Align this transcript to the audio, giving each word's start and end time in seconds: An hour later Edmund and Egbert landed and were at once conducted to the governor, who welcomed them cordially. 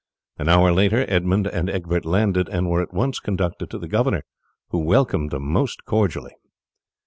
An 0.39 0.49
hour 0.49 0.71
later 0.73 1.05
Edmund 1.07 1.45
and 1.45 1.69
Egbert 1.69 2.05
landed 2.05 2.49
and 2.49 2.67
were 2.67 2.81
at 2.81 2.91
once 2.91 3.19
conducted 3.19 3.69
to 3.69 3.77
the 3.77 3.87
governor, 3.87 4.23
who 4.69 4.79
welcomed 4.79 5.29
them 5.29 5.53
cordially. 5.85 6.33